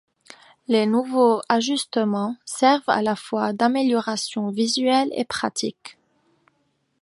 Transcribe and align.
Les 0.67 0.87
nouveaux 0.87 1.43
ajustements 1.47 2.35
servent 2.43 2.81
à 2.89 3.03
la 3.03 3.15
fois 3.15 3.53
d'améliorations 3.53 4.49
visuelles 4.49 5.11
et 5.15 5.25
pratiques. 5.25 5.99